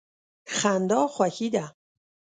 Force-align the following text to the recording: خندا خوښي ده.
خندا 0.57 1.01
خوښي 1.15 1.47
ده. 1.53 1.65